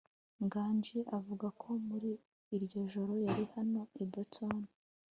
[0.45, 2.11] nganji avuga ko muri
[2.55, 4.57] iryo joro yari hano i boston